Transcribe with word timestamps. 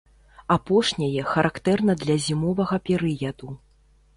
Апошняе 0.55 1.21
характэрна 1.33 1.97
для 2.05 2.17
зімовага 2.29 2.75
перыяду. 2.89 3.47